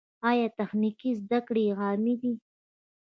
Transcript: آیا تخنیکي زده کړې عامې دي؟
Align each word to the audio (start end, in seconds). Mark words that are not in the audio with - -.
آیا 0.29 0.47
تخنیکي 0.59 1.11
زده 1.21 1.39
کړې 1.47 1.63
عامې 1.79 2.15
دي؟ 2.21 2.33